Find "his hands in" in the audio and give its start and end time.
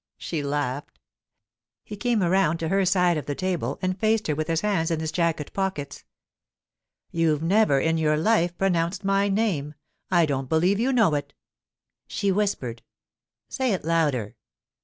4.47-4.99